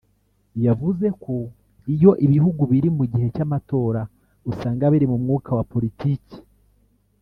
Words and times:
yavuze 0.65 1.07
ko 1.23 1.35
iyo 1.93 2.11
ibihugu 2.25 2.61
biri 2.71 2.89
mu 2.97 3.03
gihe 3.11 3.27
cy’amatora 3.35 4.01
usanga 4.51 4.83
biri 4.93 5.05
mu 5.11 5.17
mwuka 5.23 5.49
wa 5.57 5.63
politiki 5.71 6.37